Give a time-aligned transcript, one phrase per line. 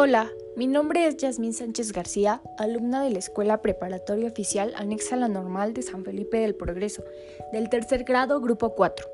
[0.00, 5.18] Hola, mi nombre es Yasmín Sánchez García, alumna de la Escuela Preparatoria Oficial anexa a
[5.18, 7.02] la Normal de San Felipe del Progreso,
[7.52, 9.08] del tercer grado, Grupo 4.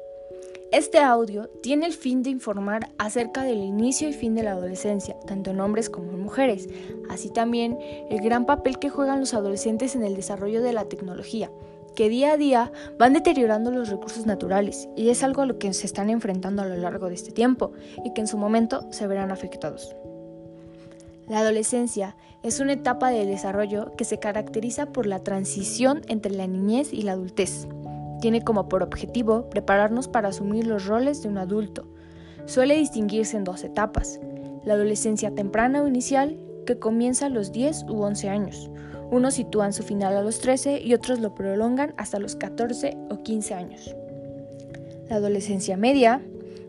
[0.72, 5.16] Este audio tiene el fin de informar acerca del inicio y fin de la adolescencia,
[5.26, 6.68] tanto en hombres como en mujeres,
[7.08, 7.79] así también
[8.11, 11.50] el gran papel que juegan los adolescentes en el desarrollo de la tecnología,
[11.96, 15.72] que día a día van deteriorando los recursos naturales y es algo a lo que
[15.72, 17.72] se están enfrentando a lo largo de este tiempo
[18.04, 19.96] y que en su momento se verán afectados.
[21.28, 26.46] La adolescencia es una etapa de desarrollo que se caracteriza por la transición entre la
[26.46, 27.66] niñez y la adultez.
[28.20, 31.86] Tiene como por objetivo prepararnos para asumir los roles de un adulto.
[32.47, 34.20] Suele distinguirse en dos etapas,
[34.64, 38.70] la adolescencia temprana o inicial, que comienza a los 10 u 11 años,
[39.11, 43.22] unos sitúan su final a los 13 y otros lo prolongan hasta los 14 o
[43.22, 43.94] 15 años.
[45.08, 46.22] La adolescencia media,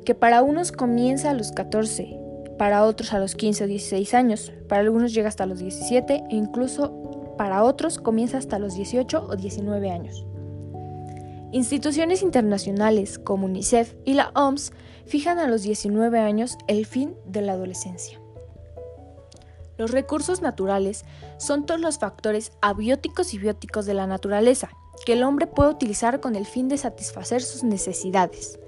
[0.04, 2.20] que para unos comienza a los 14,
[2.58, 6.36] para otros a los 15 o 16 años, para algunos llega hasta los 17 e
[6.36, 10.26] incluso para otros comienza hasta los 18 o 19 años.
[11.52, 14.72] Instituciones internacionales como UNICEF y la OMS
[15.06, 18.20] fijan a los 19 años el fin de la adolescencia.
[19.78, 21.04] Los recursos naturales
[21.38, 24.70] son todos los factores abióticos y bióticos de la naturaleza
[25.06, 28.60] que el hombre puede utilizar con el fin de satisfacer sus necesidades.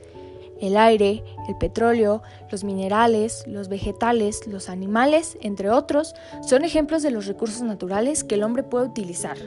[0.60, 7.12] El aire, el petróleo, los minerales, los vegetales, los animales, entre otros, son ejemplos de
[7.12, 9.38] los recursos naturales que el hombre puede utilizar.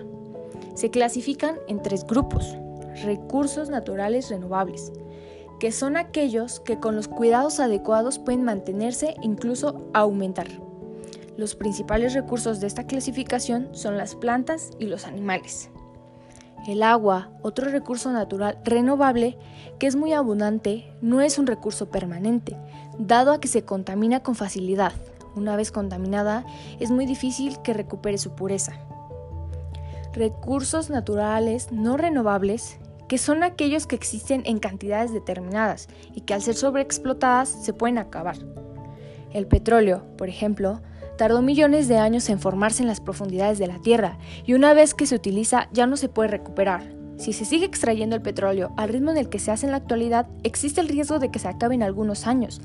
[0.75, 2.56] Se clasifican en tres grupos.
[3.03, 4.92] Recursos naturales renovables,
[5.58, 10.48] que son aquellos que con los cuidados adecuados pueden mantenerse e incluso aumentar.
[11.36, 15.70] Los principales recursos de esta clasificación son las plantas y los animales.
[16.66, 19.39] El agua, otro recurso natural renovable
[19.78, 22.56] que es muy abundante, no es un recurso permanente,
[22.98, 24.92] dado a que se contamina con facilidad.
[25.34, 26.44] Una vez contaminada,
[26.78, 28.72] es muy difícil que recupere su pureza.
[30.12, 32.78] Recursos naturales no renovables,
[33.09, 37.98] que son aquellos que existen en cantidades determinadas y que al ser sobreexplotadas se pueden
[37.98, 38.37] acabar.
[39.32, 40.82] El petróleo, por ejemplo,
[41.20, 44.16] tardó millones de años en formarse en las profundidades de la Tierra
[44.47, 46.94] y una vez que se utiliza ya no se puede recuperar.
[47.19, 49.76] Si se sigue extrayendo el petróleo al ritmo en el que se hace en la
[49.76, 52.62] actualidad, existe el riesgo de que se acabe en algunos años.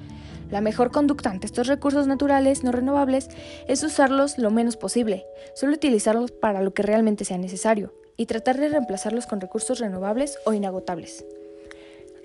[0.52, 3.28] La mejor conducta ante estos recursos naturales no renovables
[3.68, 8.58] es usarlos lo menos posible, solo utilizarlos para lo que realmente sea necesario y tratar
[8.58, 11.26] de reemplazarlos con recursos renovables o inagotables.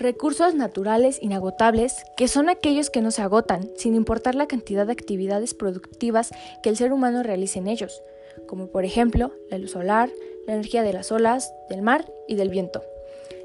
[0.01, 4.95] Recursos naturales inagotables, que son aquellos que no se agotan, sin importar la cantidad de
[4.95, 6.31] actividades productivas
[6.63, 8.03] que el ser humano realice en ellos,
[8.47, 10.09] como por ejemplo la luz solar,
[10.47, 12.83] la energía de las olas, del mar y del viento.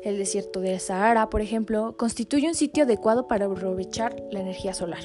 [0.01, 5.03] El desierto del Sahara, por ejemplo, constituye un sitio adecuado para aprovechar la energía solar.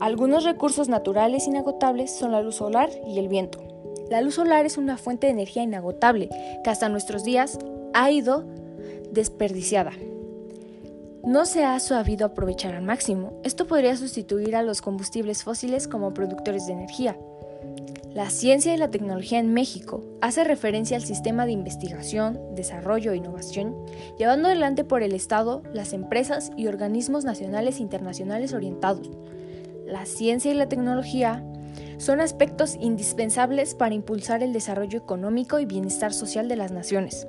[0.00, 3.62] Algunos recursos naturales inagotables son la luz solar y el viento.
[4.10, 6.30] La luz solar es una fuente de energía inagotable
[6.64, 7.60] que hasta nuestros días
[7.94, 8.44] ha ido
[9.12, 9.92] desperdiciada
[11.26, 13.40] no se ha sabido aprovechar al máximo.
[13.42, 17.18] Esto podría sustituir a los combustibles fósiles como productores de energía.
[18.14, 23.16] La ciencia y la tecnología en México hace referencia al sistema de investigación, desarrollo e
[23.16, 23.74] innovación,
[24.16, 29.10] llevando adelante por el Estado, las empresas y organismos nacionales e internacionales orientados.
[29.84, 31.44] La ciencia y la tecnología
[31.98, 37.26] son aspectos indispensables para impulsar el desarrollo económico y bienestar social de las naciones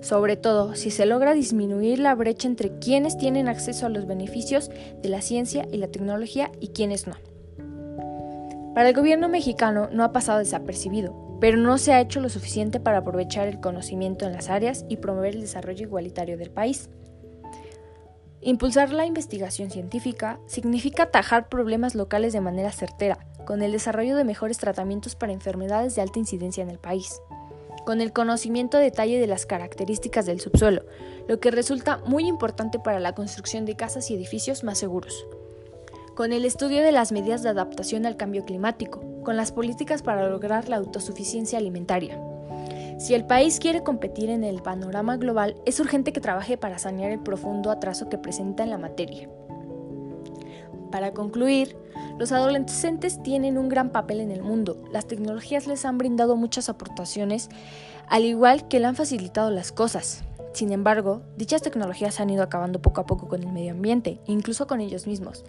[0.00, 4.70] sobre todo si se logra disminuir la brecha entre quienes tienen acceso a los beneficios
[5.02, 7.16] de la ciencia y la tecnología y quienes no.
[8.74, 12.80] Para el gobierno mexicano no ha pasado desapercibido, pero no se ha hecho lo suficiente
[12.80, 16.88] para aprovechar el conocimiento en las áreas y promover el desarrollo igualitario del país.
[18.40, 24.24] Impulsar la investigación científica significa atajar problemas locales de manera certera, con el desarrollo de
[24.24, 27.20] mejores tratamientos para enfermedades de alta incidencia en el país
[27.88, 30.82] con el conocimiento a detalle de las características del subsuelo,
[31.26, 35.26] lo que resulta muy importante para la construcción de casas y edificios más seguros.
[36.14, 40.28] Con el estudio de las medidas de adaptación al cambio climático, con las políticas para
[40.28, 42.20] lograr la autosuficiencia alimentaria.
[42.98, 47.10] Si el país quiere competir en el panorama global, es urgente que trabaje para sanear
[47.10, 49.30] el profundo atraso que presenta en la materia.
[50.90, 51.76] Para concluir,
[52.18, 54.76] los adolescentes tienen un gran papel en el mundo.
[54.92, 57.48] Las tecnologías les han brindado muchas aportaciones,
[58.08, 60.24] al igual que le han facilitado las cosas.
[60.52, 64.66] Sin embargo, dichas tecnologías han ido acabando poco a poco con el medio ambiente, incluso
[64.66, 65.44] con ellos mismos.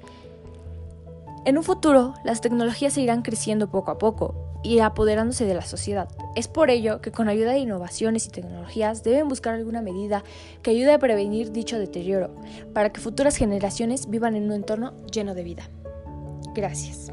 [1.46, 6.10] En un futuro, las tecnologías seguirán creciendo poco a poco y apoderándose de la sociedad.
[6.36, 10.24] Es por ello que con ayuda de innovaciones y tecnologías deben buscar alguna medida
[10.62, 12.36] que ayude a prevenir dicho deterioro,
[12.74, 15.70] para que futuras generaciones vivan en un entorno lleno de vida.
[16.54, 17.12] Gracias.